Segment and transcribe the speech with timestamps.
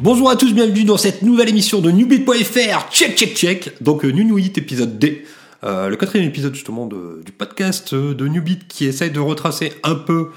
[0.00, 2.90] Bonjour à tous, bienvenue dans cette nouvelle émission de Newbit.fr.
[2.90, 3.82] Check, check, check.
[3.82, 5.24] Donc, euh, New épisode D.
[5.62, 9.72] Euh, le quatrième épisode justement de- du podcast euh, de Newbit qui essaye de retracer
[9.82, 10.28] un peu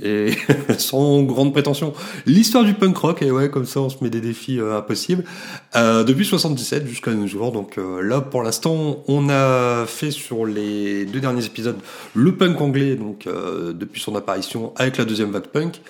[0.00, 0.30] et
[0.78, 1.92] sans grande prétention
[2.26, 5.24] l'histoire du punk rock et ouais comme ça on se met des défis euh, impossibles
[5.74, 11.18] depuis 77 jusqu'à nos jours donc là pour l'instant on a fait sur les deux
[11.18, 11.78] derniers épisodes
[12.14, 15.80] le punk anglais donc depuis son apparition avec la deuxième vague punk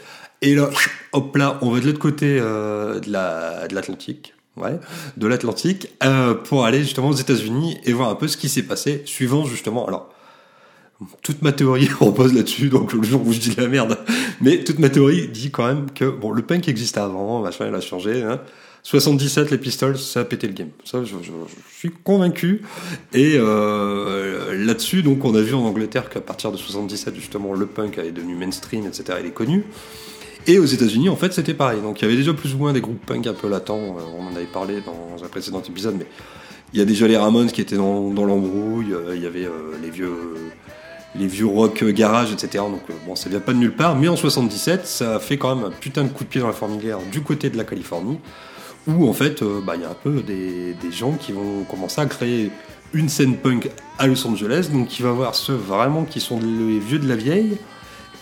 [0.42, 0.70] et là
[1.12, 4.78] hop là on va de l'autre côté euh, de la de l'Atlantique ouais,
[5.16, 8.62] de l'Atlantique euh, pour aller justement aux États-Unis et voir un peu ce qui s'est
[8.62, 10.12] passé suivant justement alors
[11.22, 13.98] toute ma théorie repose là-dessus, donc le jour où je dis de la merde.
[14.40, 17.74] Mais toute ma théorie dit quand même que bon, le punk existait avant, machin, il
[17.76, 18.20] a changé.
[18.24, 18.40] Hein.
[18.82, 20.70] 77, les Pistols, ça a pété le game.
[20.84, 21.30] Ça, je, je-
[21.72, 22.62] je suis convaincu.
[23.12, 27.66] Et euh, là-dessus, donc, on a vu en Angleterre qu'à partir de 77, justement, le
[27.66, 29.18] punk est devenu mainstream, etc.
[29.20, 29.64] Il est connu.
[30.48, 31.82] Et aux États-Unis, en fait, c'était pareil.
[31.82, 33.98] Donc, il y avait déjà plus ou moins des groupes punk un peu latents.
[33.98, 36.06] Euh, On en avait parlé dans un précédent épisode, mais
[36.72, 38.94] il y a déjà les Ramones qui étaient dans, l'embrouille.
[38.94, 40.16] Euh, Il y avait euh, les vieux
[41.14, 42.64] les vieux rock garage, etc.
[42.70, 45.56] Donc bon, ça vient pas de nulle part, mais en 77, ça a fait quand
[45.56, 48.18] même un putain de coup de pied dans la fourmilière du côté de la Californie,
[48.86, 52.02] où en fait, bah, il y a un peu des, des gens qui vont commencer
[52.02, 52.50] à créer
[52.92, 56.38] une scène punk à Los Angeles, donc il va y avoir ceux vraiment qui sont
[56.40, 57.56] les vieux de la vieille,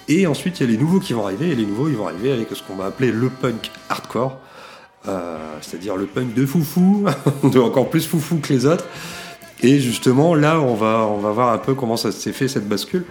[0.08, 2.06] et ensuite il y a les nouveaux qui vont arriver, et les nouveaux ils vont
[2.06, 4.38] arriver avec ce qu'on va appeler le punk hardcore,
[5.08, 7.06] euh, c'est-à-dire le punk de foufou,
[7.44, 8.84] de encore plus foufou que les autres.
[9.62, 12.68] Et justement, là, on va, on va voir un peu comment ça s'est fait cette
[12.68, 13.06] bascule.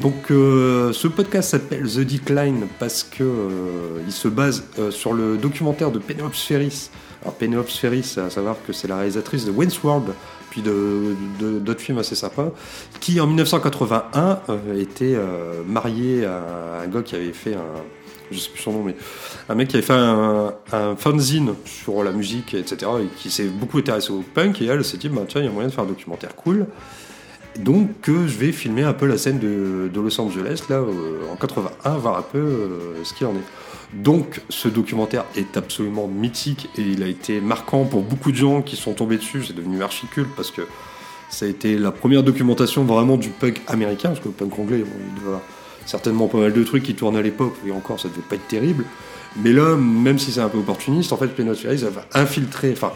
[0.00, 5.36] Donc, euh, ce podcast s'appelle The Decline parce que euh, il se base sur le
[5.36, 6.88] documentaire de Penelope Ferris.
[7.20, 10.14] Alors, Penelope Ferris, à savoir que c'est la réalisatrice de Wayne's World,
[10.50, 12.50] puis d'autres films assez sympas,
[13.00, 15.16] qui en 1981 euh, était
[15.66, 17.82] mariée à un gars qui avait fait un,
[18.30, 18.96] je sais plus son nom, mais
[19.48, 23.78] un mec qui avait fait un, fanzine sur la musique, etc., et qui s'est beaucoup
[23.78, 25.84] intéressé au punk, et elle s'est dit, bah, tiens, il y a moyen de faire
[25.84, 26.66] un documentaire cool.
[27.58, 31.32] Donc, euh, je vais filmer un peu la scène de, de Los Angeles, là, euh,
[31.32, 33.44] en 81, voir un peu euh, ce qu'il en est.
[33.92, 38.62] Donc, ce documentaire est absolument mythique, et il a été marquant pour beaucoup de gens
[38.62, 40.62] qui sont tombés dessus, c'est devenu archi-culte, parce que
[41.28, 44.78] ça a été la première documentation vraiment du punk américain, parce que le punk anglais,
[44.78, 45.38] bon, il devait
[45.86, 48.46] certainement pas mal de trucs qui tournaient à l'époque, et encore, ça devait pas être
[48.46, 48.84] terrible.
[49.36, 52.92] Mais là, même si c'est un peu opportuniste, en fait, elle va infiltrer, enfin,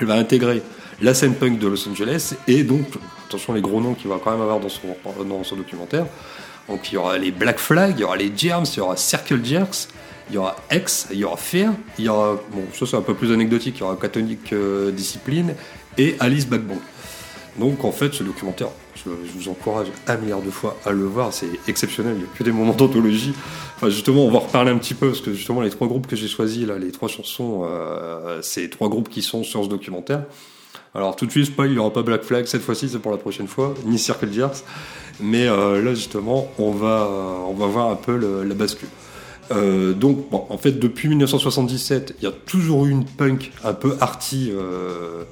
[0.00, 0.62] elle va intégrer
[1.02, 2.86] la scène punk de Los Angeles, et donc,
[3.28, 6.06] attention les gros noms qu'il va quand même avoir dans son, dans documentaire.
[6.68, 8.96] Donc, il y aura les Black Flag, il y aura les Germs, il y aura
[8.96, 9.88] Circle Jerks,
[10.28, 13.02] il y aura X, il y aura Fear, il y aura, bon, ça c'est un
[13.02, 15.54] peu plus anecdotique, il y aura Catholic euh, Discipline
[15.98, 16.80] et Alice Backbone.
[17.58, 21.32] Donc en fait, ce documentaire, je, vous encourage un milliard de fois à le voir,
[21.32, 23.32] c'est exceptionnel, il n'y a que des moments d'anthologie.
[23.76, 26.16] Enfin, justement, on va reparler un petit peu, parce que justement, les trois groupes que
[26.16, 30.24] j'ai choisis, là, les trois chansons, euh, c'est trois groupes qui sont sur ce documentaire.
[30.94, 33.12] Alors tout de suite, spoil, il n'y aura pas Black Flag cette fois-ci, c'est pour
[33.12, 34.64] la prochaine fois, ni Circle Jerks.
[35.20, 37.08] Mais euh, là, justement, on va,
[37.48, 38.88] on va voir un peu la bascule.
[39.50, 43.96] Euh, donc, en fait, depuis 1977, il y a toujours eu une punk un peu
[44.00, 45.24] arty euh,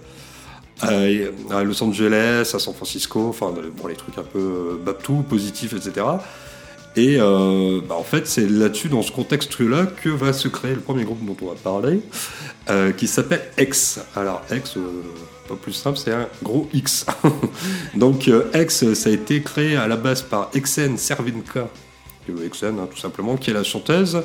[0.80, 5.72] à, Los Angeles, à San Francisco, enfin, bon, les trucs un peu euh, babtou, positifs,
[5.72, 6.06] etc.
[6.96, 11.02] Et bah, en fait, c'est là-dessus, dans ce contexte-là, que va se créer le premier
[11.02, 12.00] groupe dont on va parler,
[12.96, 13.98] qui s'appelle X.
[14.14, 14.78] Alors, X,
[15.48, 17.04] pas plus simple, c'est un gros X.
[17.96, 21.68] Donc, X, ça a été créé à la base par Exen Servinka,
[22.44, 24.22] Exen, hein, tout simplement, qui est la chanteuse,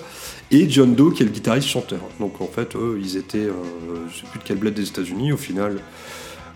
[0.51, 1.99] et John Doe, qui est le guitariste-chanteur.
[2.19, 3.53] Donc, en fait, eux, ils étaient, euh,
[4.11, 5.79] je sais plus de quel bled des États-Unis, au final.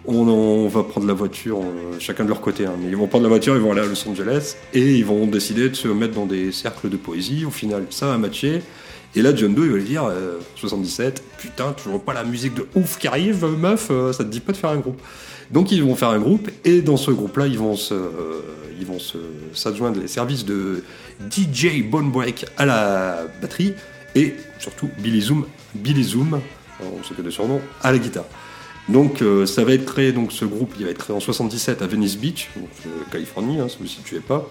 [0.06, 3.08] On, on va prendre la voiture, euh, chacun de leur côté, hein, mais ils vont
[3.08, 5.88] prendre la voiture, ils vont aller à Los Angeles et ils vont décider de se
[5.88, 7.46] mettre dans des cercles de poésie.
[7.46, 8.62] Au final, ça va matcher.
[9.16, 12.56] Et là, John Doe, il va lui dire euh, 77, putain, toujours pas la musique
[12.56, 15.00] de ouf qui arrive, euh, meuf, euh, ça te dit pas de faire un groupe.
[15.52, 18.42] Donc, ils vont faire un groupe et dans ce groupe-là, ils vont se, euh,
[18.80, 18.98] ils vont
[19.54, 20.84] s'adjoindre les services de
[21.30, 23.74] DJ Bonebreak à la batterie
[24.16, 25.46] et surtout Billy Zoom,
[25.76, 26.40] Billy Zoom,
[26.82, 28.26] on sait que de surnom, à la guitare.
[28.90, 31.82] Donc euh, ça va être créé, donc ce groupe il va être créé en 77
[31.82, 34.50] à Venice Beach, donc, euh, Californie, hein, si vous ne situez pas.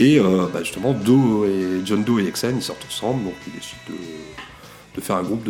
[0.00, 3.52] Et euh, bah, justement, Doe et John Doe et Exen ils sortent ensemble, donc ils
[3.52, 5.44] décident de, faire un groupe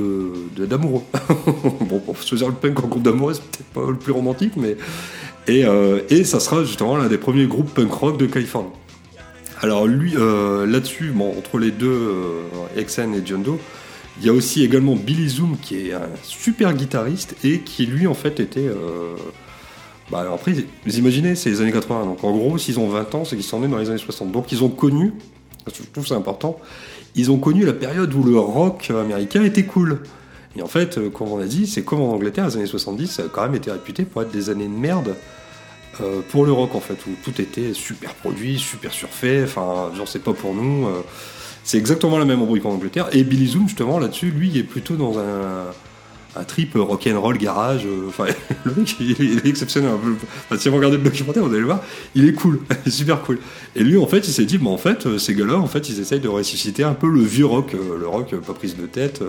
[0.57, 1.03] d'amoureux.
[1.81, 4.77] bon, pour choisir le punk en groupe d'amoureux, c'est peut-être pas le plus romantique, mais
[5.47, 8.69] et, euh, et ça sera justement l'un des premiers groupes punk rock de Californie.
[9.63, 12.15] Alors lui, euh, là-dessus, bon, entre les deux,
[12.77, 13.59] Exen et John Doe,
[14.21, 18.07] il y a aussi également Billy Zoom qui est un super guitariste et qui lui
[18.07, 18.69] en fait était.
[20.11, 20.55] Bah, alors après,
[20.87, 22.05] vous imaginez, c'est les années 80.
[22.05, 24.33] Donc en gros, s'ils ont 20 ans, c'est qu'ils sont nés dans les années 60.
[24.33, 25.13] Donc ils ont connu,
[25.67, 26.59] je trouve ça important,
[27.15, 30.01] ils ont connu la période où le rock américain était cool.
[30.57, 33.07] Et en fait, euh, comme on a dit, c'est comme en Angleterre, les années 70,
[33.07, 35.15] ça a quand même été réputé pour être des années de merde
[36.01, 40.09] euh, pour le rock, en fait, où tout était super produit, super surfait, enfin, genre,
[40.09, 40.87] c'est pas pour nous.
[40.87, 41.03] euh.
[41.65, 43.09] c'est exactement la même embrouille qu'en Angleterre.
[43.13, 45.67] Et Billy Zoom, justement, là-dessus, lui, il est plutôt dans un,
[46.37, 47.85] un trip rock'n'roll garage.
[47.87, 48.27] euh, Enfin,
[48.65, 49.91] le mec, il est, exceptionnel.
[50.59, 51.81] si vous regardez le documentaire, vous allez le voir,
[52.15, 53.39] il est cool, il est super cool.
[53.75, 55.89] Et lui, en fait, il s'est dit, bah, en fait, euh, ces gars-là, en fait,
[55.89, 58.87] ils essayent de ressusciter un peu le vieux rock, euh, le rock pas prise de
[58.87, 59.23] tête,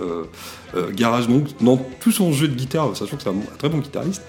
[0.94, 1.26] garage.
[1.28, 4.22] Donc, dans tout son jeu de guitare, sachant que c'est un, très bon guitariste,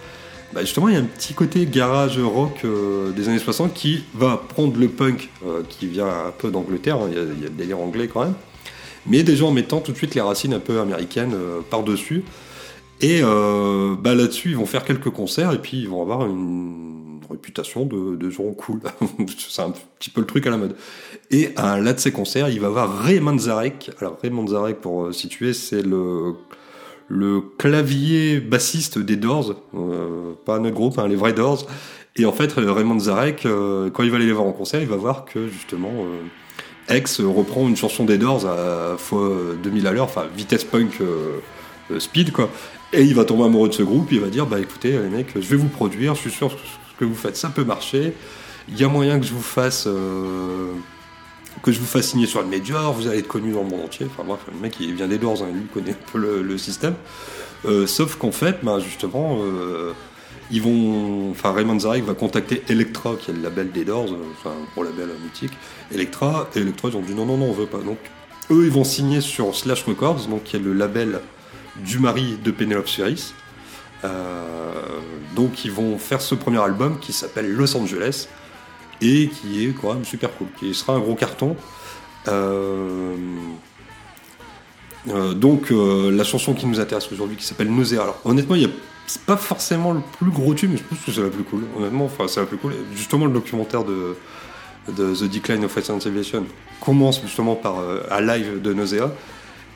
[0.54, 2.66] bah, justement, il y a un petit côté garage rock
[3.16, 5.30] des années 60 qui va prendre le punk,
[5.70, 8.34] qui vient un peu d'Angleterre, hein, il y, a- le délire anglais quand même,
[9.08, 11.34] mais déjà en mettant tout de suite les racines un peu américaines
[11.70, 12.24] par-dessus.
[13.02, 17.20] Et euh, bah, là-dessus, ils vont faire quelques concerts et puis ils vont avoir une
[17.30, 18.82] réputation de, de gens cool.
[19.38, 20.76] c'est un petit peu le truc à la mode.
[21.32, 23.92] Et à l'un de ces concerts, il va avoir Ray Manzarek.
[24.00, 26.36] Alors Ray Manzarek, pour euh, situer, c'est le
[27.08, 31.68] le clavier bassiste des Doors, euh, pas notre groupe, hein, les vrais Doors.
[32.16, 34.88] Et en fait, Raymond Zarek, euh, quand il va aller les voir en concert, il
[34.88, 35.92] va voir que justement
[36.90, 39.32] euh, X reprend une chanson des Doors à fois
[39.64, 41.40] 2000 à l'heure, enfin vitesse punk euh,
[41.92, 42.50] euh, speed quoi.
[42.94, 45.34] Et il va tomber amoureux de ce groupe, il va dire bah écoutez les mecs,
[45.36, 48.14] je vais vous produire, je suis sûr que ce que vous faites ça peut marcher.
[48.68, 50.74] Il y a moyen que je vous fasse euh,
[51.64, 54.08] que je vous fasse signer sur le vous allez être connu dans le monde entier.
[54.10, 56.58] Enfin bref, le mec il vient des Doors, hein, il connaît un peu le, le
[56.58, 56.96] système.
[57.66, 59.94] Euh, sauf qu'en fait, bah, justement, euh,
[60.50, 64.18] ils vont, enfin Raymond Zarek va contacter Electra, qui est le label des Doors, euh,
[64.38, 65.54] enfin un gros label euh, mythique.
[65.94, 67.80] Electra, et Electra ils ont dit non non non on veut pas.
[67.80, 68.00] Donc
[68.50, 71.20] eux ils vont signer sur Slash Records, donc qui est le label
[71.78, 73.34] du mari de Penelope Spheris.
[74.04, 75.00] Euh,
[75.36, 78.28] donc ils vont faire ce premier album qui s'appelle Los Angeles
[79.02, 81.56] et qui est quand même super cool, qui sera un gros carton.
[82.28, 83.16] Euh,
[85.10, 88.02] euh, donc la chanson qui nous intéresse aujourd'hui qui s'appelle Nausea.
[88.02, 88.70] Alors honnêtement, il
[89.08, 91.64] c'est pas forcément le plus gros tube, mais je pense que c'est la plus cool.
[91.78, 92.74] Honnêtement, enfin c'est la plus cool.
[92.96, 94.16] Justement le documentaire de,
[94.88, 96.46] The Decline of Western Civilization
[96.80, 97.76] commence justement par
[98.10, 99.12] un live de Nausea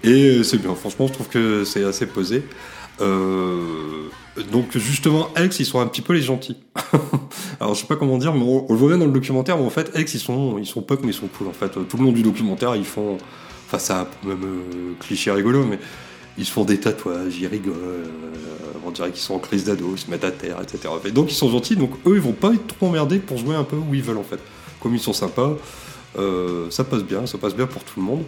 [0.05, 0.75] et euh, c'est bien.
[0.75, 2.43] Franchement, je trouve que c'est assez posé.
[3.01, 4.09] Euh,
[4.51, 6.57] donc justement, X, ils sont un petit peu les gentils.
[7.59, 9.65] Alors je sais pas comment dire, mais on, le voit bien dans le documentaire, mais
[9.65, 11.47] en fait, X, ils sont, ils sont punk, mais ils sont cool.
[11.47, 13.17] En fait, tout le long du documentaire, ils font,
[13.67, 15.79] enfin, c'est un même euh, cliché rigolo, mais
[16.37, 18.05] ils se font des tatouages, ils rigolent, euh,
[18.85, 20.93] on dirait qu'ils sont en crise d'ado, ils se mettent à terre, etc.
[21.05, 23.55] Et donc ils sont gentils, donc eux, ils vont pas être trop emmerdés pour jouer
[23.55, 24.39] un peu où ils veulent en fait.
[24.81, 25.53] Comme ils sont sympas,
[26.17, 28.23] euh, ça passe bien, ça passe bien pour tout le monde.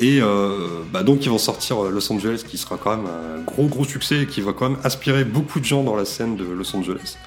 [0.00, 3.42] Et euh, bah donc ils vont sortir euh, Los Angeles, qui sera quand même un
[3.42, 6.36] gros gros succès et qui va quand même inspirer beaucoup de gens dans la scène
[6.36, 7.18] de Los Angeles.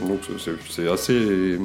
[0.00, 1.58] Donc c'est- assez,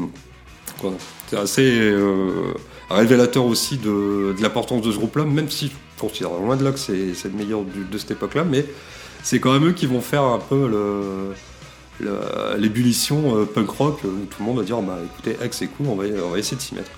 [1.29, 2.53] c'est assez euh,
[2.89, 6.79] révélateur aussi de, l'importance de ce groupe-là, même si je considère loin de là que
[6.79, 6.93] c'est
[7.23, 8.65] le meilleur de cette époque-là, mais
[9.23, 10.69] c'est quand même eux qui vont faire un peu
[12.57, 15.95] l'ébullition punk rock où tout le monde va dire bah écoutez X c'est cool on
[15.95, 16.91] va essayer de s'y mettre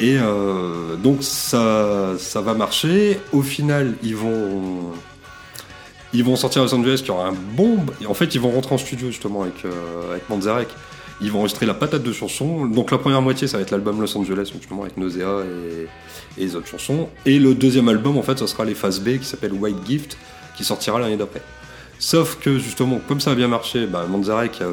[0.00, 3.18] et euh, donc ça ça va marcher.
[3.32, 4.92] Au final ils vont
[6.12, 7.34] ils vont sortir à Los Angeles qui aura un
[8.00, 10.68] et en fait ils vont rentrer en studio justement avec euh, avec Manzarek.
[11.20, 14.00] Ils vont enregistrer la patate de chansons donc la première moitié ça va être l'album
[14.00, 17.08] Los Angeles justement avec Nausea et, et les autres chansons.
[17.24, 20.18] Et le deuxième album en fait ça sera les phases B qui s'appelle White Gift
[20.56, 21.42] qui sortira l'année d'après.
[21.98, 24.66] Sauf que justement, comme ça a bien marché, bah, Manzarek il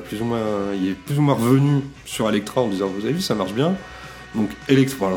[0.89, 3.75] est plus ou moins revenu sur Electra en disant Vous avez vu, ça marche bien.
[4.35, 5.15] Donc Electra, là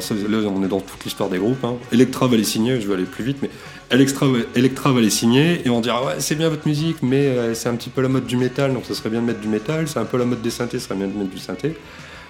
[0.49, 1.63] on est dans toute l'histoire des groupes.
[1.65, 1.75] hein.
[1.93, 3.51] Electra va les signer, je vais aller plus vite, mais
[3.91, 7.69] Electra, va- les signer et on dira Ouais, c'est bien votre musique, mais euh, c'est
[7.69, 9.87] un petit peu la mode du métal, donc ça serait bien de mettre du métal.
[9.87, 11.75] C'est un peu la mode des synthés, ça serait bien de mettre du synthé.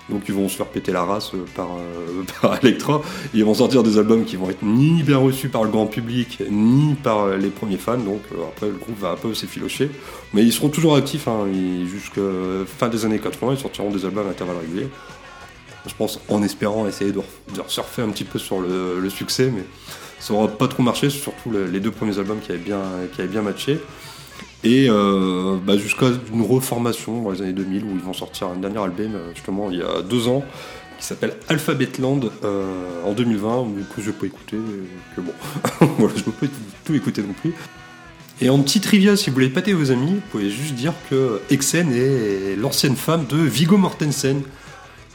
[0.08, 3.00] Donc ils vont se faire péter la race euh, par, euh, par Electra.
[3.32, 6.42] Ils vont sortir des albums qui vont être ni bien reçus par le grand public,
[6.50, 7.96] ni par les premiers fans.
[7.96, 8.22] Donc
[8.52, 9.88] après le groupe va un peu s'effilocher.
[10.34, 11.46] Mais ils seront toujours actifs hein,
[11.88, 12.20] jusqu'à
[12.66, 13.52] fin des années 80.
[13.56, 14.88] Ils sortiront des albums à intervalles réguliers.
[15.86, 17.20] Je pense en espérant essayer de,
[17.66, 19.64] surfer un petit peu sur le, succès, mais
[20.20, 22.80] ça aura pas trop marché, surtout le- les deux premiers albums qui avaient bien,
[23.14, 23.80] qui avaient bien matché.
[24.64, 28.56] Et euh, bah, jusqu'à une reformation dans les années 2000 où ils vont sortir un
[28.56, 30.44] dernier album, euh, justement, il y a deux ans,
[31.00, 34.56] qui s'appelle Alphabetland euh, en 2020, mais que je n'ai pas écouté,
[35.16, 35.32] que bon,
[35.98, 36.52] voilà, je ne peux pas
[36.84, 37.54] tout écouter non plus.
[38.40, 41.40] Et en petit trivia, si vous voulez pâter vos amis, vous pouvez juste dire que
[41.50, 44.42] Exen est l'ancienne femme de Viggo Mortensen,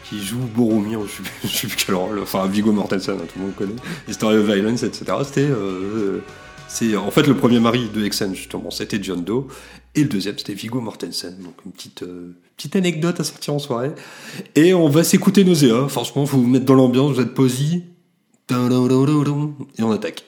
[0.09, 0.99] qui joue Boromir,
[1.43, 3.75] je sais plus, quel rôle, enfin Viggo Mortensen, hein, tout le monde connaît,
[4.07, 5.05] History of Violence, etc.
[5.25, 6.19] C'était, euh,
[6.67, 9.47] c'est en fait le premier mari de Exen justement, c'était John Doe,
[9.95, 11.37] et le deuxième c'était Viggo Mortensen.
[11.41, 13.91] Donc une petite euh, petite anecdote à sortir en soirée.
[14.55, 15.87] Et on va s'écouter Nausea.
[15.89, 17.83] Franchement, faut vous mettre dans l'ambiance, vous êtes posy,
[18.49, 20.23] et on attaque.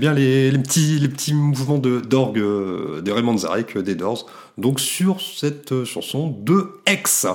[0.00, 4.26] Bien les, petits, les petits mouvements d'orgue de, de Raymond Zarek des Doors.
[4.58, 7.26] Donc sur cette chanson de X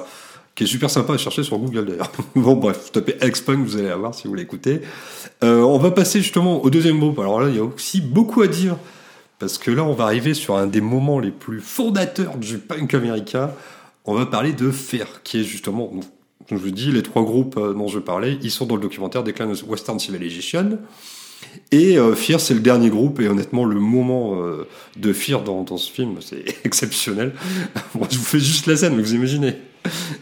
[0.55, 2.11] qui est super sympa à chercher sur Google d'ailleurs.
[2.35, 4.81] bon bref, tapez X-Punk, vous allez la voir si vous l'écoutez.
[5.43, 7.19] Euh, on va passer justement au deuxième groupe.
[7.19, 8.77] Alors là, il y a aussi beaucoup à dire,
[9.37, 12.93] parce que là, on va arriver sur un des moments les plus fondateurs du punk
[12.93, 13.51] américain.
[14.05, 15.91] On va parler de Fear, qui est justement,
[16.49, 19.23] je vous dis, les trois groupes euh, dont je parlais, ils sont dans le documentaire
[19.23, 20.79] Decline of Western Civilization.
[21.71, 25.63] Et euh, Fear, c'est le dernier groupe, et honnêtement, le moment euh, de Fear dans,
[25.63, 27.33] dans ce film, c'est exceptionnel.
[28.09, 29.55] je vous fais juste la scène, mais vous imaginez.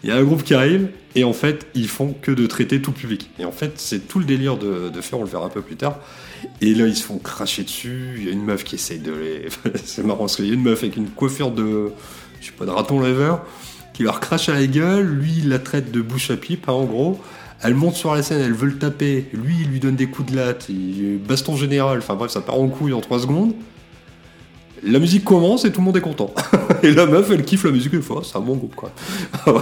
[0.04, 2.82] Il y a un groupe qui arrive, et en fait, ils font que de traiter
[2.82, 3.30] tout public.
[3.40, 5.62] Et en fait, c'est tout le délire de, de Fear, on le verra un peu
[5.62, 6.00] plus tard.
[6.60, 9.14] Et là, ils se font cracher dessus, il y a une meuf qui essaye de
[9.14, 9.48] les...
[9.86, 11.92] c'est marrant, parce qu'il y a une meuf avec une coiffure de...
[12.42, 13.46] je sais pas, de raton laveur,
[13.94, 16.74] qui leur crache à la gueule, lui, il la traite de bouche à pipe, hein,
[16.74, 17.22] en gros.
[17.64, 19.26] Elle monte sur la scène, elle veut le taper.
[19.34, 20.68] Lui, il lui donne des coups de latte.
[21.28, 22.00] Baston général.
[22.00, 23.54] Enfin bref, ça part en couille en 3 secondes.
[24.86, 26.34] La musique commence et tout le monde est content.
[26.84, 28.22] et la meuf, elle kiffe la musique une fois.
[28.26, 28.92] C'est un bon groupe, quoi.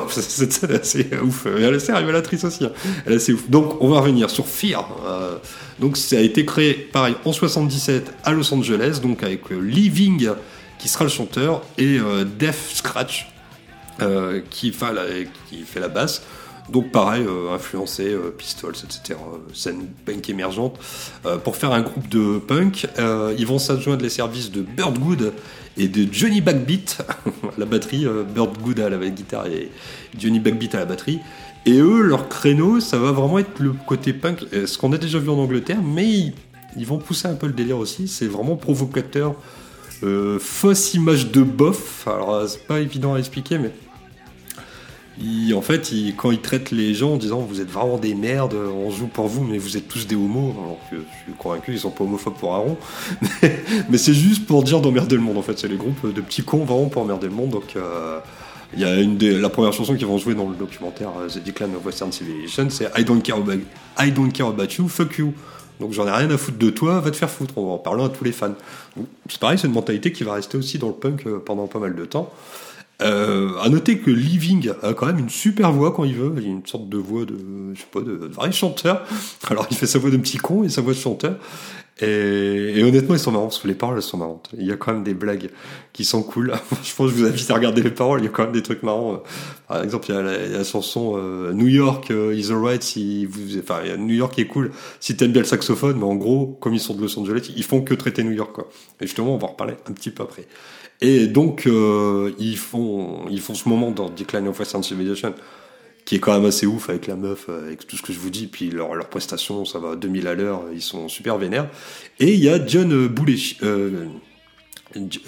[0.10, 1.46] Cette scène est assez ouf.
[1.46, 2.66] Elle est révélatrice aussi.
[2.66, 2.72] Hein.
[3.06, 3.48] Elle est assez ouf.
[3.48, 4.90] Donc, on va revenir sur Fear.
[5.06, 5.36] Euh,
[5.80, 9.00] donc, ça a été créé, pareil, en 77 à Los Angeles.
[9.04, 10.30] Donc, avec euh, Living,
[10.80, 13.28] qui sera le chanteur, et euh, Def Scratch,
[14.00, 14.06] fait
[14.94, 15.04] la,
[15.48, 16.24] qui fait la basse.
[16.72, 20.80] Donc pareil, euh, influencé, euh, Pistols, etc., euh, scène punk émergente.
[21.44, 22.88] pour faire un groupe de punk,
[23.38, 25.34] ils vont s'adjoindre les services de Bird Good
[25.78, 27.00] et de Johnny Backbeat
[27.58, 29.70] la batterie, Bird Good à la guitare et
[30.18, 31.20] Johnny Backbeat à la batterie.
[31.66, 35.20] Et eux, leur créneau, ça va vraiment être le côté punk, ce qu'on a déjà
[35.20, 36.34] vu en Angleterre, mais
[36.76, 38.08] ils, vont pousser un peu le délire aussi.
[38.08, 39.36] C'est vraiment provocateur,
[40.40, 42.08] fausse image de bof.
[42.08, 43.72] Alors c'est pas évident à expliquer, mais
[45.54, 48.90] en fait, quand il traite les gens en disant vous êtes vraiment des merdes, on
[48.90, 51.80] joue pour vous, mais vous êtes tous des homos, alors que je suis convaincu ils
[51.80, 52.78] sont pas homophobes pour un rond,
[53.90, 55.58] mais, c'est juste pour dire d'emmerder le monde en fait.
[55.60, 57.52] C'est les groupes de petits cons vraiment pour emmerder le monde.
[57.52, 58.20] Donc euh,
[58.74, 61.28] il y a une des, la première chanson qu'ils vont jouer dans le documentaire euh,
[61.28, 63.62] The Decline of Western Civilization, c'est I don't care about,
[64.00, 65.34] I don't care about you, fuck you.
[65.80, 67.58] Donc j'en ai rien à foutre de toi, va te faire foutre.
[67.58, 68.54] en parlant à tous les fans.
[69.28, 71.80] C'est pareil, c'est une mentalité qui va rester aussi dans le punk euh, pendant pas
[71.80, 72.32] mal de temps.
[73.02, 76.34] Euh, à noter que Living a quand même une super voix quand il veut.
[76.38, 77.36] Il a une sorte de voix de,
[77.74, 79.06] je sais pas, de, vrai chanteur.
[79.50, 81.38] Alors il fait sa voix de petit con et sa voix de chanteur.
[82.00, 84.50] Et, honnêtement, ils sont marrants, parce que les paroles, elles sont marrantes.
[84.58, 85.50] Il y a quand même des blagues
[85.94, 86.54] qui sont cool.
[86.84, 88.54] je pense que je vous invite à regarder les paroles, il y a quand même
[88.54, 89.22] des trucs marrants.
[89.68, 93.60] Par exemple, il y a la, chanson euh, New York euh, is alright si vous,
[93.60, 96.80] enfin, New York est cool si t'aimes bien le saxophone, mais en gros, comme ils
[96.80, 98.68] sont de Los Angeles, ils font que traiter New York, quoi.
[99.00, 100.48] Et justement, on va en reparler un petit peu après.
[101.02, 105.34] Et donc, euh, ils, font, ils font ce moment dans Decline of Western Civilization
[106.06, 108.30] qui est quand même assez ouf avec la meuf, avec tout ce que je vous
[108.30, 111.70] dis, puis leur, leur prestation, ça va à 2000 à l'heure, ils sont super vénères.
[112.20, 114.06] Et il y a John Belushi, euh,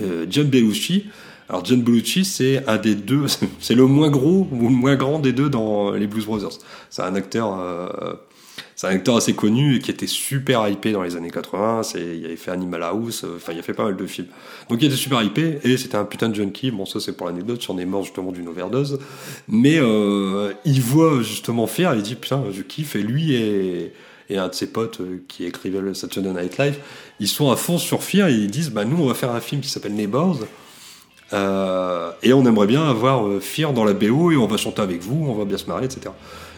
[0.01, 1.09] euh, John Belushi.
[1.49, 3.25] Alors John Belushi, c'est un des deux,
[3.59, 6.57] c'est le moins gros ou le moins grand des deux dans les Blues Brothers.
[6.89, 8.13] C'est un acteur euh,
[8.83, 11.83] c'est un acteur assez connu et qui était super hypé dans les années 80.
[11.83, 14.27] C'est, il avait fait Animal House, euh, enfin, il a fait pas mal de films.
[14.69, 16.69] Donc, il était super hypé et c'était un putain de junkie.
[16.69, 17.63] Bon, ça, c'est pour l'anecdote.
[17.65, 18.99] J'en ai mort justement d'une overdose.
[19.47, 22.97] Mais, euh, il voit justement faire, il dit, putain, je kiffe.
[22.97, 23.93] Et lui et,
[24.29, 26.77] et un de ses potes euh, qui écrivait le Saturday Night Live,
[27.21, 29.39] ils sont à fond sur Fear et ils disent, bah, nous, on va faire un
[29.39, 30.39] film qui s'appelle Neighbors.
[31.31, 35.25] Et on aimerait bien avoir Fear dans la BO et on va chanter avec vous,
[35.27, 36.12] on va bien se marrer, etc.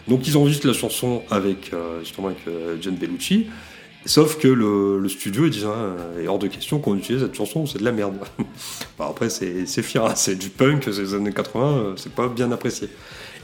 [0.08, 3.46] Donc ils enregistrent la chanson avec euh, justement avec euh, John Bellucci.
[4.04, 7.66] Sauf que le, studio dit hein, il est hors de question qu'on utilise cette chanson,
[7.66, 8.14] c'est de la merde.
[9.00, 12.52] après c'est fier, hein, c'est du punk, c'est les années 80, euh, c'est pas bien
[12.52, 12.88] apprécié.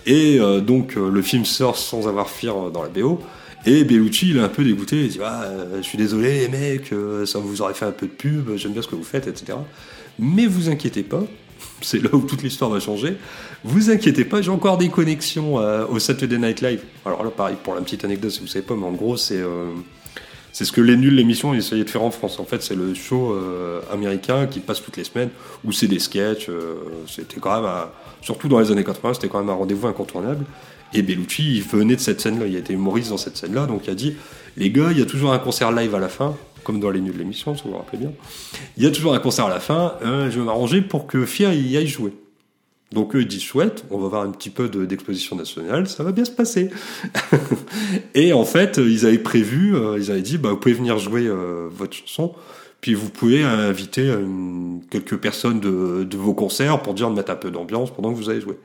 [0.07, 3.20] Et donc le film sort sans avoir Fear dans la BO.
[3.66, 5.44] Et Bellucci, il est un peu dégoûté, il dit ah,
[5.77, 6.92] Je suis désolé, les mecs,
[7.25, 9.57] ça vous aurait fait un peu de pub, j'aime bien ce que vous faites, etc.
[10.18, 11.22] Mais vous inquiétez pas,
[11.81, 13.16] c'est là où toute l'histoire va changer.
[13.64, 16.83] Vous inquiétez pas, j'ai encore des connexions euh, au Saturday Night Live.
[17.05, 19.40] Alors là, pareil, pour la petite anecdote, si vous savez pas, mais en gros, c'est
[19.40, 19.66] euh,
[20.53, 22.38] ce que les nuls l'émission essayaient de faire en France.
[22.38, 25.31] En fait, c'est le show euh, américain qui passe toutes les semaines,
[25.64, 26.48] où c'est des sketchs.
[27.09, 27.70] c'était quand même,
[28.20, 30.44] surtout dans les années 80, c'était quand même un rendez-vous incontournable.
[30.94, 33.90] Et Bellucci, il venait de cette scène-là, il été humoriste dans cette scène-là, donc il
[33.90, 34.14] a dit,
[34.59, 37.01] les gars, il y a toujours un concert live à la fin comme dans les
[37.01, 38.12] nuls de l'émission, si vous vous rappelez bien.
[38.77, 41.25] Il y a toujours un concert à la fin, euh, je vais m'arranger pour que
[41.25, 42.12] Fia y aille jouer.
[42.92, 46.12] Donc eux ils disent chouette, on va voir un petit peu d'exposition nationale, ça va
[46.12, 46.70] bien se passer.
[48.14, 51.27] et en fait, ils avaient prévu, euh, ils avaient dit, bah, vous pouvez venir jouer
[51.27, 52.35] euh, votre chanson,
[52.83, 54.12] puis vous pouvez inviter
[54.90, 58.16] quelques personnes de, de, vos concerts pour dire de mettre un peu d'ambiance pendant que
[58.16, 58.59] vous allez jouer.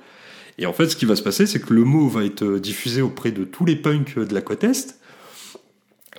[0.58, 3.04] Et en fait, ce qui va se passer, c'est que le mot va être diffusé
[3.04, 4.98] auprès de tous les punks de la côte Est,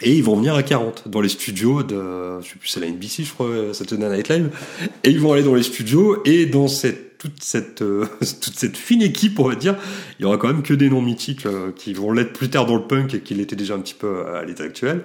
[0.03, 2.89] Et ils vont venir à 40 dans les studios de, je sais plus, c'est la
[2.89, 4.51] NBC, je crois, Saturday Night Live.
[5.05, 8.77] Et ils vont aller dans les studios et dans cette, toute cette, euh, toute cette
[8.77, 9.77] fine équipe, on va dire,
[10.19, 12.67] il y aura quand même que des noms mythiques euh, qui vont l'être plus tard
[12.67, 15.03] dans le punk et qui l'étaient déjà un petit peu à l'état actuel.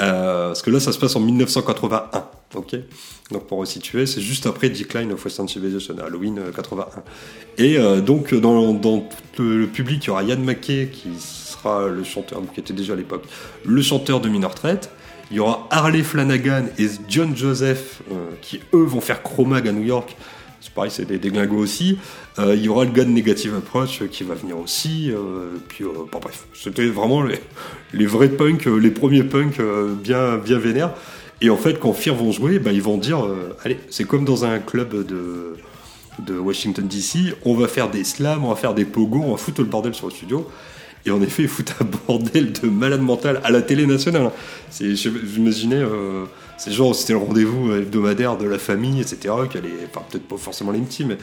[0.00, 2.76] Euh, parce que là, ça se passe en 1981, ok
[3.30, 6.86] Donc pour resituer, c'est juste après Decline of Western Civilization, Halloween 81.
[7.58, 9.08] Et donc dans, dans
[9.38, 11.08] le, public, il y aura Ian McKay qui
[11.90, 13.24] le chanteur, qui était déjà à l'époque,
[13.64, 14.90] le chanteur de Minor Threat.
[15.30, 19.72] Il y aura Harley Flanagan et John Joseph euh, qui eux vont faire Chromag à
[19.72, 20.16] New York.
[20.60, 21.98] C'est pareil, c'est des déglingos aussi.
[22.38, 25.12] Euh, il y aura le gars de Negative Approach qui va venir aussi.
[25.12, 27.22] Euh, puis, bon, bref, c'était vraiment
[27.92, 29.60] les, vrais punks, les premiers punks
[30.02, 30.94] bien, bien vénères.
[31.40, 33.24] Et en fait, quand Fear vont jouer, bah, ils vont dire
[33.64, 35.56] allez, c'est comme dans un club de,
[36.20, 39.36] de Washington DC, on va faire des slams, on va faire des pogos, on va
[39.36, 40.48] foutre le bordel sur le studio.
[41.06, 44.30] Et en effet, ils foutent un bordel de malade mental à la télé nationale.
[44.78, 46.24] J'imaginais, euh,
[46.56, 49.34] c'est genre, c'était le rendez-vous hebdomadaire de la famille, etc.
[49.50, 51.18] Qui allait, enfin, peut-être pas forcément l'intime, mais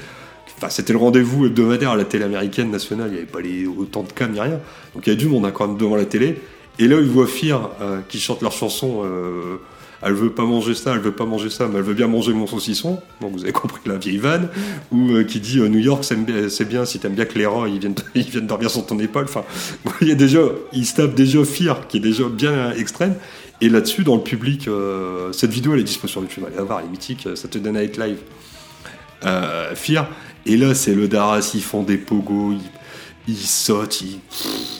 [0.57, 3.07] enfin, c'était le rendez-vous hebdomadaire à la télé américaine nationale.
[3.09, 4.59] Il n'y avait pas les, autant de cas ni rien.
[4.93, 6.41] Donc il y a du monde hein, quand même devant la télé.
[6.79, 9.03] Et là, ils voient Fir euh, qui chante leur chanson.
[9.05, 9.57] Euh,
[10.01, 12.33] elle veut pas manger ça, elle veut pas manger ça, mais elle veut bien manger
[12.33, 12.99] mon saucisson.
[13.21, 14.49] Donc vous avez compris la vieille vanne.
[14.91, 17.67] Ou euh, qui dit euh, New York, c'est bien si t'aimes bien que les rats
[17.67, 19.25] ils viennent, ils viennent dormir sur ton épaule.
[19.25, 19.43] Enfin,
[20.01, 20.41] il y a déjà,
[20.73, 23.15] il se tape déjà Fear, qui est déjà bien extrême.
[23.61, 26.43] Et là-dessus, dans le public, euh, cette vidéo elle est disponible sur YouTube.
[26.45, 27.27] Allez la voir, elle est mythique.
[27.35, 28.17] Saturday Night Live.
[29.73, 30.07] Fear.
[30.45, 32.53] Et là, c'est le Daras, ils font des pogos,
[33.27, 34.03] ils, sautent.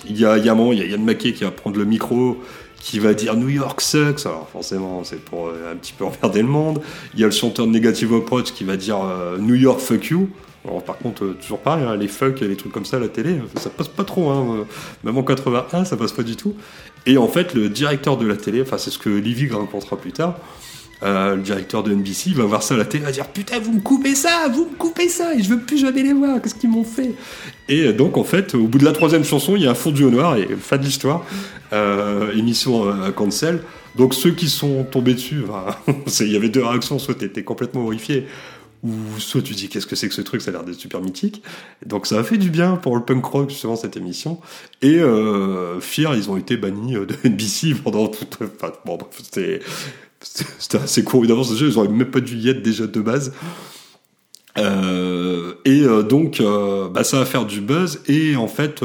[0.08, 2.39] Il y a, il il y a Yann Maquet qui va prendre le micro
[2.86, 4.28] qui va dire New York sucks.
[4.28, 6.82] Alors forcément, c'est pour euh, un petit peu emmerder le monde.
[7.15, 10.06] Il y a le chanteur de Negative Approach qui va dire euh, New York fuck
[10.06, 10.30] you.
[10.63, 13.08] Alors, par contre, euh, toujours pareil, hein, les fuck les trucs comme ça à la
[13.08, 14.30] télé, ça passe pas trop.
[14.30, 14.67] Hein,
[15.04, 16.54] même en 81, ça passe pas du tout.
[17.08, 20.12] Et en fait, le directeur de la télé, enfin c'est ce que Livy rencontrera plus
[20.12, 20.38] tard,
[21.01, 23.81] le directeur de NBC va voir ça à la télé, va dire putain vous me
[23.81, 26.69] coupez ça, vous me coupez ça et je veux plus jamais les voir, qu'est-ce qu'ils
[26.69, 27.12] m'ont fait?
[27.67, 30.03] Et donc en fait au bout de la troisième chanson il y a un fondu
[30.03, 31.23] au noir et fin de l'histoire,
[31.73, 33.62] euh, émission à cancel.
[33.95, 35.43] Donc ceux qui sont tombés dessus,
[36.19, 38.27] il y avait deux réactions, soit tu étais complètement horrifié,
[38.84, 41.01] ou soit tu dis qu'est-ce que c'est que ce truc, ça a l'air d'être super
[41.01, 41.41] mythique.
[41.86, 44.39] Donc ça a fait du bien pour le punk rock justement cette émission.
[44.81, 48.38] Et euh, ils ont été bannis de NBC pendant toute...
[48.41, 49.60] Enfin, bon, c'était
[50.60, 53.34] c'était assez court d'avance déjà, ils auraient même pas dû y être déjà de base.
[54.58, 56.41] Euh, et euh, donc,
[56.91, 58.01] bah, ça va faire du buzz.
[58.08, 58.82] Et en fait,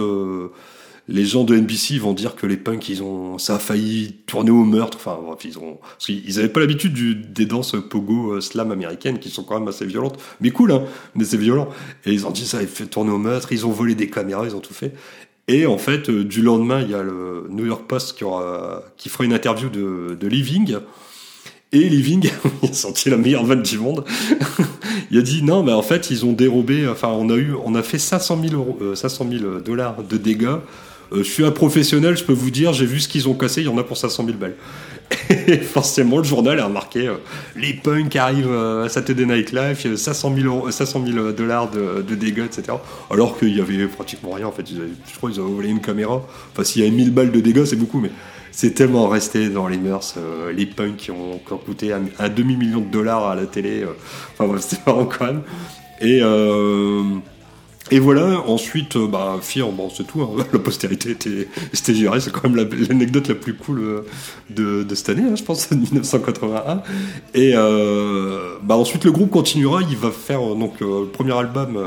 [1.11, 4.53] les gens de NBC vont dire que les punks, ils ont, ça a failli tourner
[4.53, 4.97] au meurtre.
[4.97, 9.29] Enfin, bref, ils ont, ils avaient pas l'habitude des danses pogo euh, slam américaines qui
[9.29, 10.85] sont quand même assez violentes, mais cool, hein,
[11.16, 11.69] mais c'est violent.
[12.07, 13.53] Et ils ont dit ça a fait tourner au meurtre.
[13.53, 14.95] Ils ont volé des caméras, ils ont tout fait.
[15.49, 18.85] Et en fait, euh, du lendemain, il y a le New York Post qui, aura,
[18.97, 20.77] qui fera une interview de, de Living.
[21.72, 22.28] Et Living,
[22.62, 24.04] il a senti la meilleure vanne du monde.
[25.11, 26.88] il a dit non, mais en fait, ils ont dérobé.
[26.88, 30.59] Enfin, on a eu, on a fait 500 000 euros, 500 000 dollars de dégâts
[31.12, 33.62] euh, je suis un professionnel, je peux vous dire, j'ai vu ce qu'ils ont cassé,
[33.62, 34.54] il y en a pour 500 000 balles.
[35.48, 37.14] Et forcément, le journal a remarqué euh,
[37.56, 42.44] les punks arrivent euh, à Saturday Night Live, 500 000, 500 000 dollars de, dégâts,
[42.44, 42.78] etc.
[43.11, 44.66] Alors qu'il y avait pratiquement rien, en fait.
[44.68, 46.22] je crois qu'ils ont volé une caméra.
[46.52, 48.11] Enfin, s'il y a 1000 balles de dégâts, c'est beaucoup, mais
[48.53, 50.15] c'est tellement resté dans les mœurs.
[50.55, 53.85] les punks qui ont, coûté un, demi-million de dollars à la télé.
[54.33, 55.43] enfin, bref, c'est marrant quand même.
[56.01, 56.23] Et.
[57.93, 60.45] Et voilà, ensuite, euh, bah, Fear, bon, c'est tout, hein.
[60.53, 65.09] la postérité était, c'était géré, c'est quand même l'anecdote la, plus cool euh, de, cette
[65.09, 66.83] année, hein, je pense, de 1981.
[67.35, 71.79] Et euh, bah, ensuite, le groupe continuera, il va faire, donc, le premier album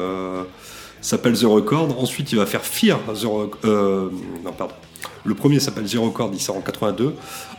[0.99, 4.75] s'appelle The Record, ensuite, il va faire Fear, The non, pardon.
[5.25, 7.15] Le premier s'appelle The Record, il sort en 82.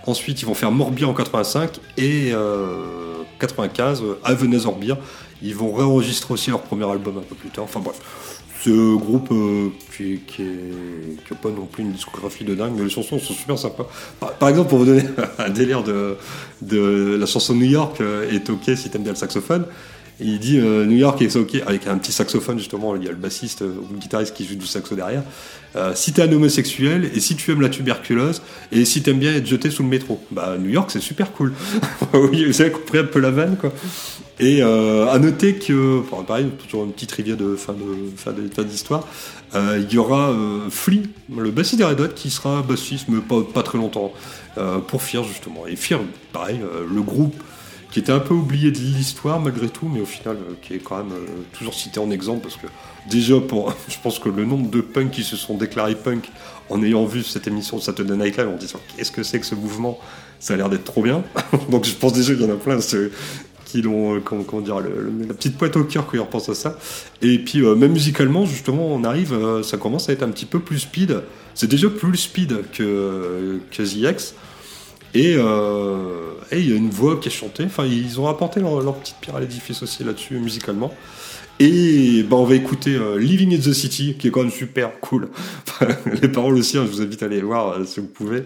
[0.07, 2.33] Ensuite, ils vont faire Morbia en 85 et
[3.39, 4.99] 95, Avenez Orbia.
[5.43, 7.65] Ils vont réenregistrer aussi leur premier album un peu plus tard.
[7.65, 8.01] Enfin bref,
[8.65, 10.21] ce groupe euh, qui,
[11.31, 13.87] n'a pas non plus une discographie de dingue, mais les chansons sont super sympas.
[14.39, 15.05] Par, exemple, pour vous donner
[15.39, 16.17] un délire de,
[16.63, 19.67] de la chanson New York euh, est ok si t'aimes bien le saxophone.
[20.21, 22.95] Il dit euh, New York est ok avec un petit saxophone justement.
[22.97, 25.23] Il y a le bassiste ou le guitariste qui joue du saxo derrière.
[25.95, 29.47] si t'es un homosexuel et si tu aimes la tuberculose et si t'aimes bien être
[29.47, 31.53] jeté sous le métro, bah New York c'est super cool.
[32.15, 33.73] oui, vous avez compris un peu la vanne quoi.
[34.41, 38.63] Et euh, à noter que, enfin, pareil, toujours une petite trivia de fin de fin
[38.65, 39.07] d'histoire,
[39.55, 41.03] euh, il y aura euh, Flea,
[41.35, 44.13] le bassiste des Red Hot, qui sera bassiste, mais pas, pas très longtemps,
[44.59, 45.67] euh, pour Fear justement.
[45.67, 46.01] Et Fear,
[46.33, 46.61] pareil,
[46.93, 47.41] le groupe
[47.95, 50.79] qui était un peu oublié de l'histoire malgré tout, mais au final euh, qui est
[50.81, 51.27] quand même euh,
[51.57, 52.67] toujours cité en exemple parce que
[53.09, 56.29] déjà pour, je pense que le nombre de punks qui se sont déclarés punk
[56.71, 59.55] en ayant vu cette émission Saturday Night Live en disant qu'est-ce que c'est que ce
[59.55, 60.01] mouvement,
[60.41, 61.23] ça a l'air d'être trop bien.
[61.71, 62.81] Donc je pense déjà qu'il y en a plein
[63.65, 66.77] qui l'ont, euh, comment, dire, la petite pointe au cœur quand ils repensent à ça.
[67.23, 70.81] Et puis même musicalement, justement, on arrive, ça commence à être un petit peu plus
[70.81, 71.23] speed.
[71.55, 74.11] C'est déjà plus speed que, que The
[75.15, 75.37] X.
[75.39, 77.65] Euh, et il y a une voix qui est chantée.
[77.65, 80.93] Enfin, ils ont apporté leur, petite pierre à l'édifice aussi là-dessus, musicalement.
[81.61, 84.99] Et bah, on va écouter euh, Living in the City, qui est quand même super
[85.01, 85.29] cool.
[86.23, 88.45] les paroles aussi, hein, je vous invite à aller voir euh, si vous pouvez.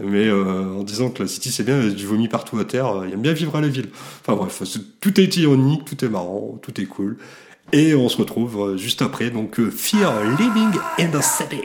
[0.00, 2.64] Mais en disant que la City c'est bien, il y a du vomi partout à
[2.64, 3.88] terre, il aime bien vivre à la ville.
[4.20, 4.62] Enfin bref,
[5.00, 7.16] tout est ironique, tout est marrant, tout est cool.
[7.72, 11.64] Et on se retrouve juste après, donc Fear Living in the City.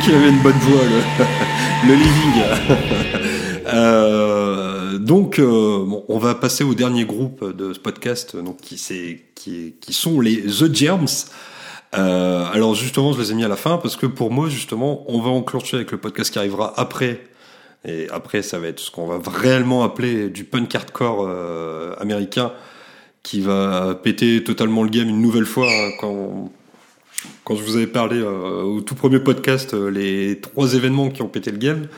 [0.00, 0.82] Qu'il avait une bonne voix,
[1.86, 2.42] le, living.
[3.72, 8.74] Euh, donc, euh, on va passer au dernier groupe de ce podcast, donc qui,
[9.36, 11.28] qui, qui sont les The Germs.
[11.96, 15.04] Euh, alors justement, je les ai mis à la fin parce que pour moi, justement,
[15.06, 17.20] on va enclencher avec le podcast qui arrivera après.
[17.84, 21.30] Et après, ça va être ce qu'on va réellement appeler du punk hardcore
[22.00, 22.50] américain
[23.22, 26.50] qui va péter totalement le game une nouvelle fois hein, quand
[27.50, 31.20] quand je vous avais parlé euh, au tout premier podcast, euh, les trois événements qui
[31.20, 31.88] ont pété le game,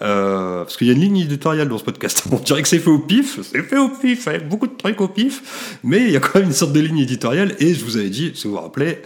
[0.00, 2.22] euh, parce qu'il y a une ligne éditoriale dans ce podcast.
[2.30, 5.00] On dirait que c'est fait au pif, c'est fait au pif, avec beaucoup de trucs
[5.00, 7.84] au pif, mais il y a quand même une sorte de ligne éditoriale, et je
[7.84, 8.98] vous avais dit, si vous vous rappelez,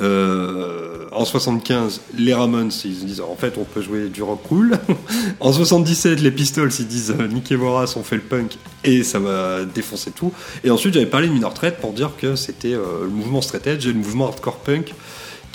[0.00, 4.78] en 75, les Ramones, ils disent en fait on peut jouer du rock cool.
[5.40, 9.18] en 77, les Pistols, ils disent Nick et Voras, on fait le punk et ça
[9.18, 10.32] va défoncer tout.
[10.64, 13.86] Et ensuite, j'avais parlé de Minor Threat pour dire que c'était le mouvement straight edge
[13.86, 14.92] et le mouvement hardcore punk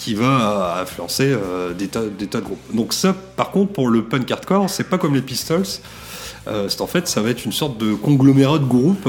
[0.03, 1.35] qui va influencer
[1.77, 2.75] des, tas, des, tas, de groupes.
[2.75, 5.65] Donc ça, par contre, pour le punk hardcore, c'est pas comme les Pistols.
[6.45, 9.07] c'est en fait, ça va être une sorte de conglomérat de groupes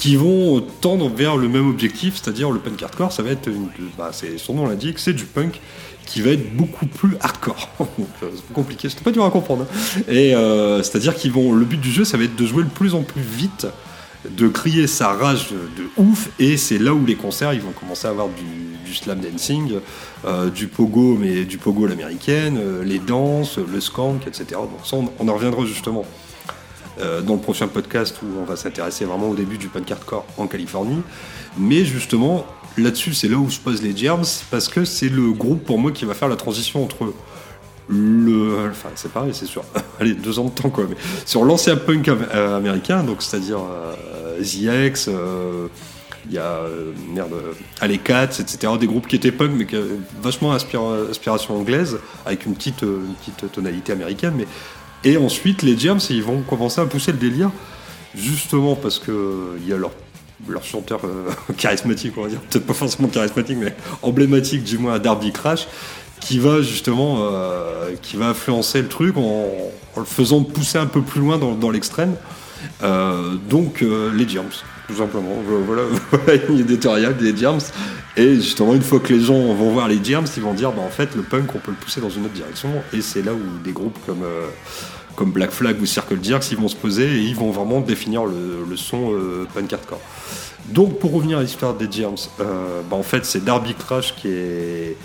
[0.00, 3.68] qui vont tendre vers le même objectif, c'est-à-dire le punk hardcore, ça va être, une,
[3.98, 5.60] bah, son nom l'indique, c'est du punk
[6.06, 7.68] qui va être beaucoup plus hardcore.
[8.22, 9.66] Euh, c'est compliqué, c'était pas dur à comprendre.
[9.70, 10.02] Hein.
[10.08, 12.68] Et euh, c'est-à-dire qu'ils vont, le but du jeu, ça va être de jouer le
[12.68, 13.66] plus en plus vite,
[14.28, 18.06] de crier sa rage de, ouf, et c'est là où les concerts, ils vont commencer
[18.06, 19.74] à avoir du, slam dancing,
[20.24, 24.46] euh, du pogo, mais du pogo l'américaine, les danses, le skank, etc.
[24.52, 26.04] Donc ça, on en reviendra justement
[27.00, 30.26] euh, dans le prochain podcast où on va s'intéresser vraiment au début du punk hardcore
[30.36, 31.00] en Californie.
[31.56, 32.44] Mais justement,
[32.76, 35.92] là-dessus, c'est là où je pose les germs, parce que c'est le groupe pour moi
[35.92, 37.14] qui va faire la transition entre
[37.90, 38.68] le.
[38.70, 39.64] Enfin, c'est pareil, c'est sûr.
[40.00, 40.84] Allez, deux ans de temps, quoi.
[40.88, 45.10] Mais sur l'ancien punk euh, américain, donc c'est-à-dire euh, The X,
[46.26, 46.60] il y a
[47.12, 47.34] merde,
[47.80, 48.72] Alley Cats, etc.
[48.78, 53.14] Des groupes qui étaient punk, mais qui avaient vachement inspiration anglaise, avec une petite, une
[53.18, 54.34] petite tonalité américaine.
[54.36, 54.46] Mais
[55.02, 57.50] et ensuite, les Germs, ils vont commencer à pousser le délire,
[58.14, 59.92] justement parce que il y a leur
[60.48, 61.02] leur chanteur
[61.58, 65.66] charismatique, on va dire, peut-être pas forcément charismatique, mais emblématique du moins, Darby Crash,
[66.20, 67.30] qui va justement,
[68.02, 69.46] qui va influencer le truc en,
[69.96, 72.14] le faisant pousser un peu plus loin dans, l'extrême.
[73.48, 75.36] donc les Germs tout simplement.
[75.66, 77.60] Voilà, voilà une éditoriale des Germs.
[78.16, 80.82] Et justement, une fois que les gens vont voir les Germs, ils vont dire bah,
[80.82, 82.70] en fait, le punk, on peut le pousser dans une autre direction.
[82.92, 84.46] Et c'est là où des groupes comme, euh,
[85.16, 88.24] comme Black Flag ou Circle Jerks, ils vont se poser et ils vont vraiment définir
[88.24, 90.00] le, son euh, punk hardcore.
[90.68, 94.28] Donc, pour revenir à l'histoire des Germs, euh, bah, en fait, c'est Darby Crash qui
[94.28, 94.96] est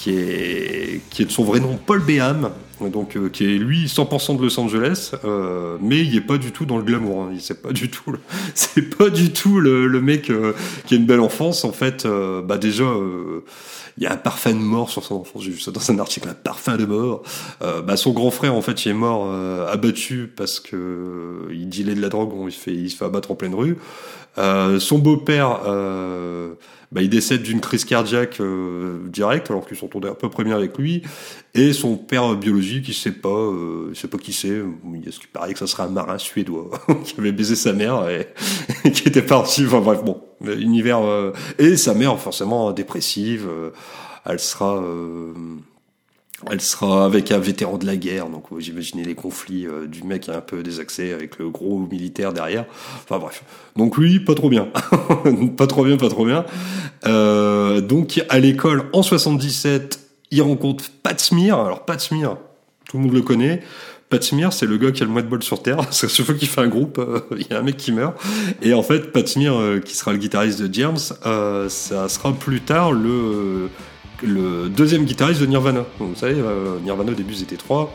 [0.00, 2.50] qui est, qui est de son vrai nom Paul Béham,
[2.88, 6.52] donc euh, qui est lui 100% de Los Angeles, euh, mais il est pas du
[6.52, 7.24] tout dans le glamour.
[7.24, 7.34] Hein.
[7.38, 8.14] C'est pas du tout,
[8.54, 10.54] c'est pas du tout le, mec euh,
[10.86, 11.66] qui a une belle enfance.
[11.66, 12.90] En fait, bah déjà,
[13.98, 15.42] il y a un parfum de mort sur son enfance.
[15.42, 17.22] J'ai vu ça dans un article, un parfum de mort.
[17.60, 19.30] bah son grand frère, en fait, il est mort
[19.68, 22.32] abattu parce que il dealait de la drogue.
[22.46, 23.76] il se fait, il se fait abattre en pleine rue.
[24.36, 25.60] Son beau-père
[26.92, 30.42] bah, il décède d'une crise cardiaque euh, directe, alors qu'ils sont tombés à peu près
[30.42, 31.02] bien avec lui.
[31.54, 34.60] Et son père biologique, il sait pas, euh, il sait pas qui c'est.
[34.92, 36.70] Il paraît que ça serait un marin suédois
[37.04, 38.28] qui avait baisé sa mère et,
[38.90, 39.64] qui était parti.
[39.66, 41.00] Enfin bref, bon, univers.
[41.02, 43.46] Euh, et sa mère, forcément dépressive.
[43.48, 43.70] Euh,
[44.26, 44.82] elle sera
[46.50, 50.28] elle sera avec un vétéran de la guerre, donc j'imaginais les conflits euh, du mec
[50.28, 52.64] un peu désaxé avec le gros militaire derrière.
[53.02, 53.44] Enfin bref.
[53.76, 54.68] Donc lui, pas trop bien.
[55.56, 56.46] pas trop bien, pas trop bien.
[57.06, 60.00] Euh, donc à l'école, en 77,
[60.30, 61.60] il rencontre Pat Smear.
[61.60, 62.38] Alors Pat Smear,
[62.88, 63.62] tout le monde le connaît.
[64.08, 65.76] Pat Smear, c'est le gars qui a le moins de bol sur Terre.
[65.76, 67.92] Parce que chaque fois qu'il fait un groupe, euh, il y a un mec qui
[67.92, 68.14] meurt.
[68.62, 72.92] Et en fait, Pat Smear, qui sera le guitariste de James, ça sera plus tard
[72.92, 73.68] le
[74.22, 75.84] le deuxième guitariste de Nirvana.
[75.98, 77.94] vous savez, euh, Nirvana au début c'était trois.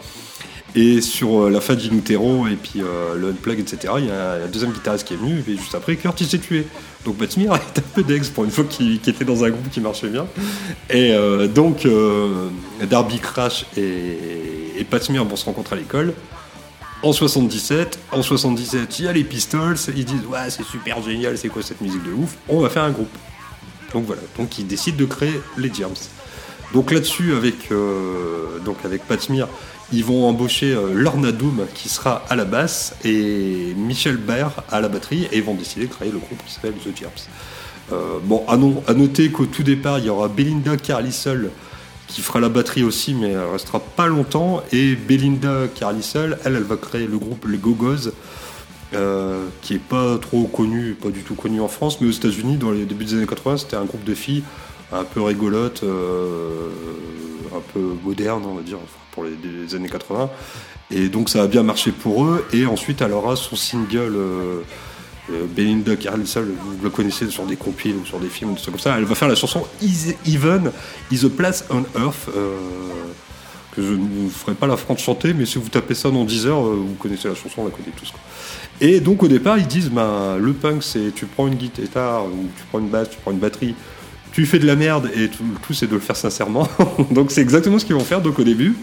[0.77, 4.43] Et sur euh, la fin d'Inutero et puis euh, le Unplug, etc., il y a
[4.43, 6.67] un, deuxième guitariste qui est venu, et juste après, Curtis s'est tué.
[7.05, 9.79] Donc Batmir est un peu d'ex pour une fois qu'il était dans un groupe qui
[9.79, 10.27] marchait bien.
[10.89, 11.13] Et
[11.53, 11.87] donc,
[12.89, 14.17] Darby Crash et,
[14.77, 16.13] et Pat vont se rencontrer à l'école.
[17.03, 21.37] En 77, en 77, il y a les Pistols, ils disent Ouais, c'est super génial,
[21.37, 22.35] c'est quoi cette musique de ouf?
[22.49, 23.15] On va faire un groupe.
[23.93, 25.93] Donc voilà, donc ils décident de créer les Germs.
[26.75, 29.47] Donc là-dessus, avec, euh, avec Pat Smear,
[29.93, 34.81] ils vont embaucher euh, Lorna Doom qui sera à la basse et Michel Baer à
[34.81, 37.11] la batterie et ils vont décider de créer le groupe qui s'appelle The Germs.
[37.93, 38.57] Euh, bon, à,
[38.93, 41.49] noter qu'au tout départ, il y aura Belinda Carlisle
[42.07, 44.61] qui fera la batterie aussi, mais elle restera pas longtemps.
[44.73, 48.11] Et Belinda Carlisle, elle, elle va créer le groupe Les Gogos
[49.61, 52.71] qui est pas trop connu, pas du tout connu en France, mais aux États-Unis, dans
[52.71, 54.43] les débuts des années 80, c'était un groupe de filles
[54.99, 56.69] un peu rigolotes, euh,
[57.55, 58.77] un peu moderne, on va dire,
[59.11, 60.29] pour les, années 80.
[60.91, 62.45] Et donc ça a bien marché pour eux.
[62.53, 64.15] Et ensuite, elle aura son single.
[64.15, 64.61] Euh,
[65.55, 68.95] Belinda Carlisle, vous le connaissez sur des compiles ou sur des films, comme ça.
[68.95, 70.71] Elle va faire la chanson Even?
[71.11, 72.29] Is a Place on Earth,
[73.75, 76.25] que je ne vous ferai pas la de chanter, mais si vous tapez ça dans
[76.25, 78.11] 10 heures, vous connaissez la chanson, on la connaît tous.
[78.11, 78.19] Quoi.
[78.81, 82.49] Et donc au départ, ils disent ben, le punk, c'est tu prends une guitare ou
[82.57, 83.73] tu prends une basse, tu prends une batterie,
[84.35, 86.67] tu fais de la merde et tout, tout c'est de le faire sincèrement.
[87.11, 88.19] donc c'est exactement ce qu'ils vont faire.
[88.19, 88.75] Donc au début,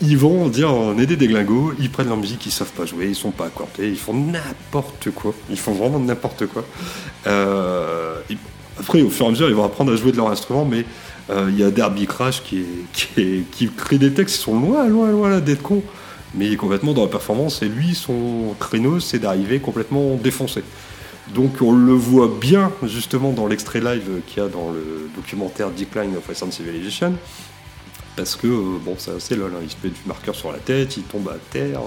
[0.00, 3.08] ils vont dire on est des déglingos, ils prennent leur musique, ils savent pas jouer,
[3.08, 5.34] ils sont pas accordés, ils font n'importe quoi.
[5.50, 6.64] Ils font vraiment n'importe quoi.
[7.26, 8.20] Euh,
[8.78, 10.84] après, au fur et à mesure, ils vont apprendre à jouer de leur instrument, mais
[11.30, 14.86] euh, il y a Derby Crash qui, qui, qui crée des textes qui sont loin,
[14.86, 15.82] loin, loin d'être cons
[16.34, 20.62] mais il est complètement dans la performance et lui, son créneau, c'est d'arriver complètement défoncé.
[21.34, 25.70] Donc on le voit bien justement dans l'extrait live qu'il y a dans le documentaire
[25.70, 27.14] Decline of Western Civilization,
[28.16, 29.60] parce que euh, bon, c'est lol, hein.
[29.62, 31.80] il se met du marqueur sur la tête, il tombe à terre,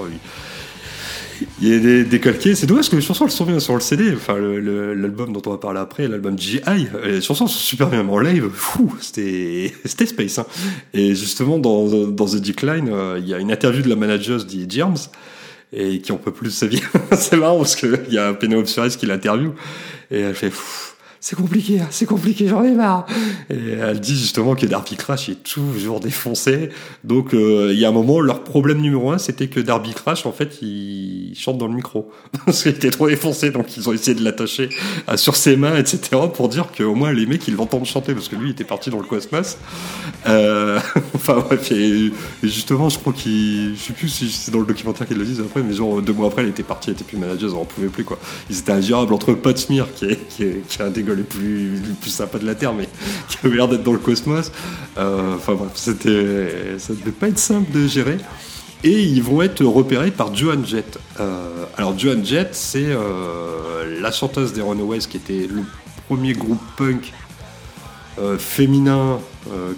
[1.61, 2.55] il est des décalqué.
[2.55, 4.13] C'est dommage que les chansons elles sont bien sur le CD.
[4.13, 6.61] Enfin, l'album dont on va parler après, l'album GI,
[7.03, 8.07] les chansons sont super bien.
[8.07, 10.39] En live, fou, c'était Space.
[10.39, 10.45] Hein.
[10.93, 14.43] Et justement, dans, dans The Decline, euh, il y a une interview de la manager
[14.43, 15.09] des Germs
[15.75, 16.81] et qui en peut plus sa vie.
[17.11, 19.53] c'est marrant parce qu'il y a Penelope Suarez qui l'interview
[20.09, 20.51] et elle fait
[21.27, 23.07] c'est compliqué, hein, c'est compliqué, j'en ai marre.
[23.49, 26.69] Et elle dit justement que Darby Crash est toujours défoncé.
[27.03, 30.27] Donc euh, il y a un moment, leur problème numéro un, c'était que Darby Crash,
[30.27, 32.11] en fait, il chante dans le micro.
[32.45, 34.69] Parce qu'il était trop défoncé, donc ils ont essayé de l'attacher
[35.15, 35.99] sur ses mains, etc.
[36.31, 38.91] pour dire qu'au moins les mecs, ils l'entendent chanter, parce que lui, il était parti
[38.91, 39.57] dans le cosmos.
[40.27, 40.79] Euh,
[41.15, 42.11] enfin bref, et,
[42.43, 43.75] justement, je crois qu'il...
[43.75, 46.13] Je sais plus si c'est dans le documentaire qu'ils le disent après, mais genre deux
[46.13, 48.19] mois après, il était parti, il était plus manager, on en pouvait plus, quoi.
[48.51, 51.23] Ils étaient ingérables entre Pat Smear, qui est, qui est, qui est un dégueulasse les
[51.23, 52.87] plus, plus sympas de la Terre, mais
[53.29, 54.51] qui avait l'air d'être dans le cosmos.
[54.97, 58.17] Euh, enfin bref, ça devait pas être simple de gérer.
[58.83, 60.99] Et ils vont être repérés par Joan Jett.
[61.19, 65.63] Euh, alors Joan Jett, c'est euh, la chanteuse des Runaways qui était le
[66.07, 67.13] premier groupe punk
[68.37, 69.19] féminin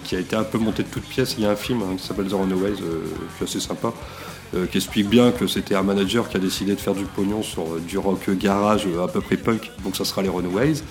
[0.04, 1.34] qui a été un peu monté de toutes pièces.
[1.38, 2.82] Il y a un film hein, qui s'appelle The Runaways, qui
[3.40, 3.92] est assez sympa,
[4.70, 7.80] qui explique bien que c'était un manager qui a décidé de faire du pognon sur
[7.80, 10.82] du rock garage à peu près punk, donc ça sera les Runaways.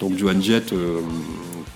[0.00, 1.00] Donc Joan Jett, euh,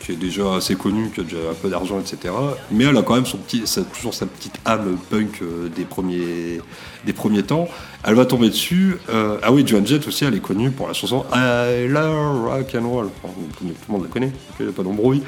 [0.01, 2.33] qui est déjà assez connue, qui a déjà un peu d'argent, etc.
[2.71, 5.85] Mais elle a quand même son petit, sa- toujours sa petite âme punk euh, des,
[5.85, 6.61] premiers,
[7.05, 7.69] des premiers temps.
[8.05, 8.97] Elle va tomber dessus.
[9.11, 12.75] euh, ah oui, Joan Jett aussi, elle est connue pour la chanson I Love Rock
[12.81, 13.09] and Roll.
[13.23, 15.23] Tout le monde la connaît, il n'y a pas d'embrouille.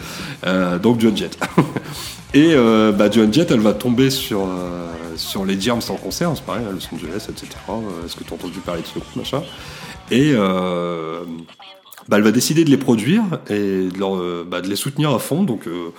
[0.83, 1.39] Donc Joan Jett.
[2.35, 2.55] Et
[2.97, 4.41] bah, Joan Jett, elle va tomber sur,
[5.17, 7.47] sur les Germs en concert, c'est pareil, Los Angeles, etc.
[8.05, 9.43] Est-ce que tu as entendu parler de ce groupe, machin?
[10.11, 10.35] Et
[12.09, 15.11] bah, elle va décider de les produire et de, leur, euh, bah, de les soutenir
[15.15, 15.43] à fond.
[15.45, 15.91] Donc, euh,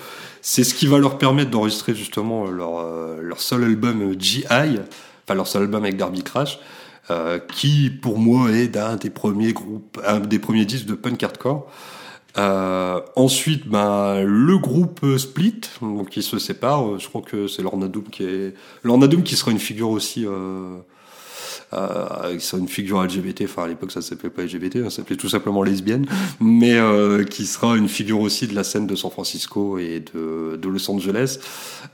[0.42, 4.46] c'est ce qui va leur permettre d'enregistrer justement leur, euh, leur seul album euh, GI,
[4.48, 6.60] enfin leur seul album avec Darby Crash,
[7.10, 11.22] euh, qui pour moi est d'un des premiers groupes, un des premiers disques de punk
[11.24, 11.68] hardcore.
[12.38, 16.86] Euh, ensuite, ben, le groupe euh, Split, donc qui se sépare.
[16.86, 18.54] euh, Je crois que c'est Lorna Doom qui est
[18.84, 20.26] Lorna Doom qui sera une figure aussi.
[21.76, 23.44] Euh, qui sera une figure LGBT.
[23.46, 26.06] Enfin, à l'époque, ça s'appelait pas LGBT, ça s'appelait tout simplement lesbienne,
[26.40, 30.56] mais euh, qui sera une figure aussi de la scène de San Francisco et de,
[30.56, 31.40] de Los Angeles.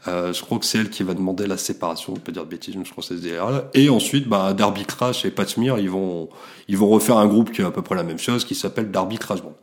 [0.08, 2.14] Euh, je crois que c'est elle qui va demander la séparation.
[2.16, 3.70] Je peux dire de bêtises, mais je crois que c'est ce délire-là.
[3.74, 6.30] Et ensuite, bah, Darby Crash et Pat Smear, ils vont,
[6.68, 8.92] ils vont refaire un groupe qui est à peu près la même chose, qui s'appelle
[8.92, 9.56] Darby Crash Band.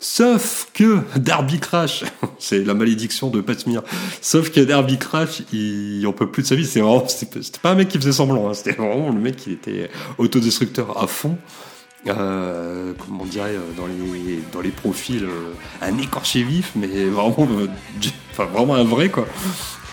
[0.00, 2.04] Sauf que Darby Crash,
[2.38, 3.82] c'est la malédiction de Pat Smear.
[4.20, 6.64] Sauf que Darby Crash, il peut plus de sa vie.
[6.64, 8.48] Vraiment, c'était pas un mec qui faisait semblant.
[8.48, 8.54] Hein.
[8.54, 11.36] C'était vraiment le mec qui était autodestructeur à fond.
[12.06, 16.86] Euh, comment on dirait euh, dans les dans les profils, euh, un écorché vif, mais
[16.86, 17.66] vraiment, euh,
[18.30, 19.26] enfin vraiment un vrai quoi.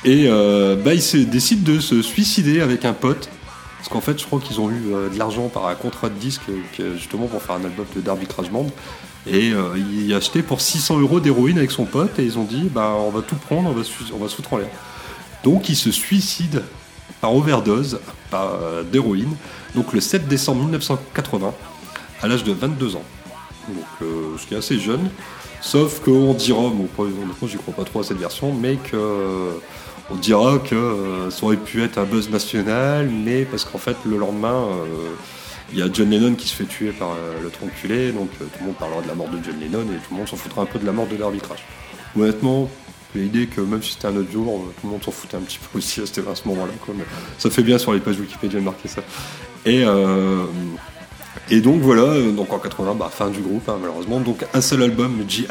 [0.06, 3.30] Et bah il décide de se suicider avec un pote.
[3.78, 6.42] Parce qu'en fait, je crois qu'ils ont eu de l'argent par un contrat de disque,
[6.78, 8.68] que- justement pour faire un album de Darby Crash Band.
[9.26, 12.44] Et euh, il a acheté pour 600 euros d'héroïne avec son pote et ils ont
[12.44, 13.82] dit bah on va tout prendre, on va,
[14.14, 14.70] on va se foutre en l'air.
[15.44, 16.64] Donc il se suicide
[17.22, 18.00] par overdose
[18.34, 19.34] euh, d'héroïne,
[19.76, 21.54] donc le 7 décembre 1980,
[22.22, 23.04] à l'âge de 22 ans.
[23.70, 25.10] Donc euh, ce qui est assez jeune,
[25.62, 29.52] sauf qu'on dira, bon honnêtement j'y crois pas trop à cette version, mais que
[30.12, 34.18] on dira que ça aurait pu être un buzz national, mais parce qu'en fait le
[34.18, 34.68] lendemain,
[35.74, 38.46] il y a John Lennon qui se fait tuer par euh, le tronculé, donc euh,
[38.46, 40.38] tout le monde parlera de la mort de John Lennon et tout le monde s'en
[40.38, 41.64] foutra un peu de la mort de Darby Crash.
[42.16, 42.70] Honnêtement,
[43.16, 45.42] l'idée que même si c'était un autre jour, euh, tout le monde s'en foutait un
[45.42, 46.72] petit peu aussi à ce, moment-là.
[47.40, 49.02] ça fait bien sur les pages Wikipédia de marquer ça.
[49.66, 49.84] Et,
[51.62, 54.20] donc voilà, donc en 80, bah, fin du groupe hein, malheureusement.
[54.20, 55.46] Donc un seul album, GI.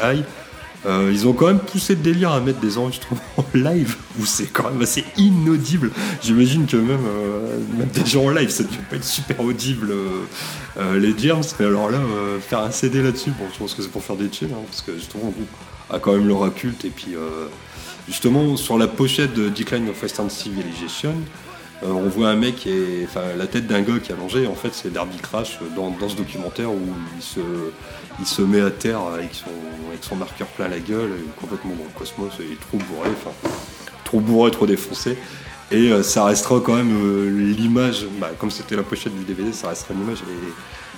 [0.85, 3.21] Euh, ils ont quand même poussé le délire à mettre des enregistrements
[3.53, 5.91] live où c'est quand même assez inaudible.
[6.21, 9.39] J'imagine que même, euh, même des gens en live, ça ne devait pas être super
[9.39, 10.25] audible euh,
[10.77, 11.43] euh, les Germs.
[11.59, 14.31] Mais alors là, euh, faire un CD là-dessus, je pense que c'est pour faire des
[14.31, 15.49] chill, hein, parce que justement, le groupe
[15.89, 16.83] a quand même l'aura culte.
[16.85, 17.47] Et puis, euh,
[18.07, 21.15] justement, sur la pochette de Decline of Western Civilization,
[21.81, 22.67] euh, on voit un mec
[23.37, 24.47] la tête d'un gars qui a mangé.
[24.47, 26.79] En fait, c'est Darby Crash dans, ce documentaire où
[28.19, 32.33] il se, met à terre avec son, marqueur plein la gueule, complètement dans le cosmos,
[32.39, 33.31] il est trop bourré, enfin,
[34.03, 35.17] trop bourré, trop défoncé.
[35.71, 39.51] Et euh, ça restera quand même euh, l'image, bah, comme c'était la pochette du DVD,
[39.51, 40.19] ça restera l'image.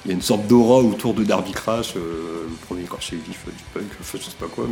[0.04, 3.64] Il y a une sorte d'aura autour de Darby Crash, le premier corché vif du
[3.74, 4.68] punk, je sais pas quoi,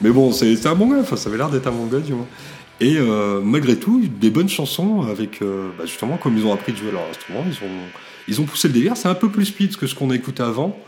[0.00, 2.26] mais, bon, c'est un bon gars, ça avait l'air d'être un bon gars du moins.
[2.80, 6.72] Et euh, malgré tout, des bonnes chansons avec, euh, bah, justement, comme ils ont appris
[6.72, 7.72] de jouer leur instrument, ils ont,
[8.28, 8.96] ils ont poussé le délire.
[8.96, 10.78] C'est un peu plus speed que ce qu'on a écouté avant.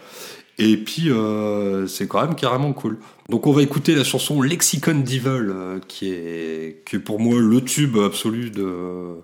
[0.60, 2.98] Et puis, euh, c'est quand même carrément cool.
[3.30, 7.62] Donc, on va écouter la chanson Lexicon Devil, euh, qui, est, qui pour moi le
[7.62, 9.14] tube absolu de,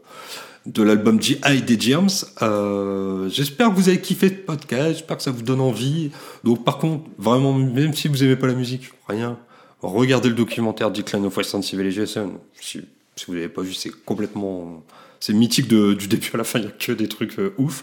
[0.65, 1.61] de l'album G.I.
[1.61, 2.25] des Germs.
[2.41, 6.11] Euh, j'espère que vous avez kiffé ce podcast, j'espère que ça vous donne envie.
[6.43, 9.39] Donc, par contre, vraiment, même si vous aimez pas la musique, rien,
[9.87, 12.41] regardez le documentaire Decline of Western Civilization.
[12.61, 12.81] Si,
[13.17, 14.83] si vous l'avez pas vu, c'est complètement,
[15.21, 16.59] c'est mythique du début à la fin.
[16.59, 17.83] Il y a que des trucs euh, ouf.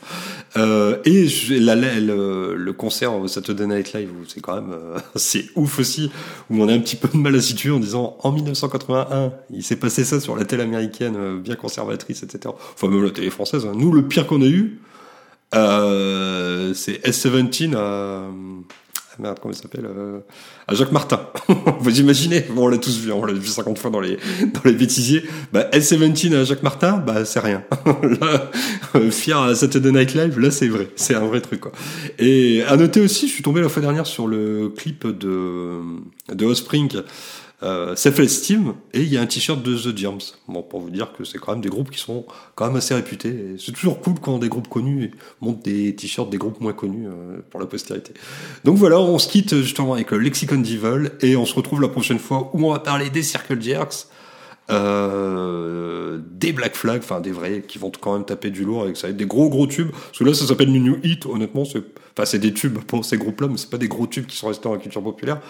[0.58, 1.28] Euh, et
[1.60, 5.80] la- la- le, le concert au Saturday Night Live, c'est quand même, euh, c'est ouf
[5.80, 6.12] aussi,
[6.50, 9.64] où on a un petit peu de mal à situer en disant en 1981, il
[9.64, 12.54] s'est passé ça sur la télé américaine, euh, bien conservatrice, etc.
[12.76, 13.66] Enfin même la télé française.
[13.66, 13.74] hein.
[13.76, 14.80] Nous, le pire qu'on a eu,
[15.56, 18.28] euh, c'est S17 à
[19.20, 20.20] merde, comment il s'appelle euh,
[20.68, 21.28] À Jacques Martin.
[21.80, 24.18] Vous imaginez Bon, on l'a tous vu, hein, on l'a vu 50 fois dans les,
[24.54, 25.24] dans les bêtisiers.
[25.52, 27.64] Bah, S17 à Jacques Martin, bah, c'est rien.
[27.86, 28.52] là,
[28.96, 30.90] euh, fier à Saturday Night Live, là, c'est vrai.
[30.96, 31.64] C'est un vrai truc.
[32.20, 35.80] Et à noter aussi, je suis tombé la fois dernière sur le clip de,
[36.34, 37.02] de Offspring,
[37.62, 40.20] euh, Self-Esteem, et il y a un t-shirt de The Germs.
[40.48, 42.26] Bon, pour vous dire que c'est quand même des groupes qui sont
[42.56, 43.56] quand même assez réputés.
[43.58, 47.40] C'est toujours cool quand des groupes connus montent des t-shirts des groupes moins connus euh,
[47.50, 48.14] pour la postérité.
[48.64, 51.90] Donc voilà, on se quitte justement avec le Lexicon Devil, et on se retrouve la
[51.90, 54.08] prochaine fois où on va parler des Circle Jerks,
[54.70, 58.98] euh, des Black Flag, enfin des vrais qui vont quand même taper du lourd avec
[58.98, 59.92] ça, des gros gros tubes.
[59.92, 61.26] Parce que là, ça s'appelle New Hit.
[61.26, 61.84] Honnêtement, c'est,
[62.14, 64.48] enfin c'est des tubes pour ces groupes-là, mais c'est pas des gros tubes qui sont
[64.48, 65.42] restés dans la culture populaire.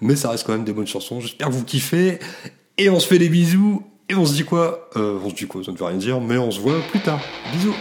[0.00, 1.20] Mais ça reste quand même des bonnes chansons.
[1.20, 2.18] J'espère que vous kiffez.
[2.78, 3.82] Et on se fait des bisous.
[4.08, 4.90] Et on se dit quoi?
[4.96, 5.62] Euh, On se dit quoi?
[5.64, 7.20] Ça ne veut rien dire, mais on se voit plus tard.
[7.52, 7.74] Bisous.